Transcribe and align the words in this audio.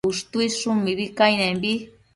Ushtuidshun 0.09 0.77
mibi 0.87 1.05
cainembi 1.21 1.73